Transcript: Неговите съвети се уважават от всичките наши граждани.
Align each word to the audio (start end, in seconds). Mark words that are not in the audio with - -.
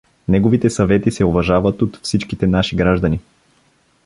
Неговите 0.27 0.69
съвети 0.69 1.11
се 1.11 1.25
уважават 1.25 1.81
от 1.81 1.99
всичките 2.03 2.47
наши 2.47 2.75
граждани. 2.75 3.19